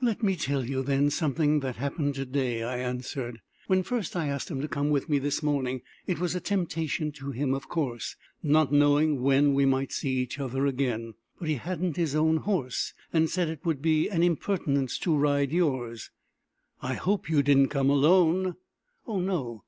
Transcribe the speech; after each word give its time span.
"Let 0.00 0.22
me 0.22 0.36
tell 0.36 0.64
you, 0.64 0.84
then, 0.84 1.10
something 1.10 1.58
that 1.58 1.74
happened 1.74 2.14
to 2.14 2.24
day," 2.24 2.62
I 2.62 2.76
answered. 2.78 3.40
"When 3.66 3.82
first 3.82 4.14
I 4.14 4.28
asked 4.28 4.48
him 4.48 4.60
to 4.60 4.68
come 4.68 4.90
with 4.90 5.08
me 5.08 5.18
this 5.18 5.42
morning, 5.42 5.80
it 6.06 6.20
was 6.20 6.36
a 6.36 6.40
temptation 6.40 7.10
to 7.10 7.32
him 7.32 7.52
of 7.52 7.68
course, 7.68 8.14
not 8.44 8.72
knowing 8.72 9.22
when 9.22 9.54
we 9.54 9.66
might 9.66 9.90
see 9.90 10.10
each 10.18 10.38
other 10.38 10.66
again; 10.66 11.14
but 11.40 11.48
he 11.48 11.56
hadn't 11.56 11.96
his 11.96 12.14
own 12.14 12.36
horse, 12.36 12.94
and 13.12 13.28
said 13.28 13.48
it 13.48 13.64
would 13.66 13.82
be 13.82 14.08
an 14.08 14.22
impertinence 14.22 14.98
to 14.98 15.16
ride 15.16 15.50
yours." 15.50 16.12
"I 16.80 16.94
hope 16.94 17.28
you 17.28 17.42
did 17.42 17.58
not 17.58 17.70
come 17.70 17.90
alone!" 17.90 18.54
"Oh, 19.08 19.18
no. 19.18 19.60